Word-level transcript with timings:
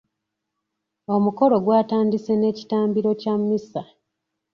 Omukolo 1.15 1.55
gwatandise 1.65 2.33
n'ekitambiro 2.37 3.09
kya 3.21 3.33
mmisa. 3.39 3.81